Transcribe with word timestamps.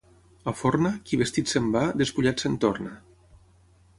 A 0.51 0.53
Forna, 0.61 0.91
qui 1.09 1.19
vestit 1.23 1.51
se'n 1.53 1.69
va, 1.77 1.85
despullat 2.03 2.43
se'n 2.45 2.57
torna. 2.65 2.95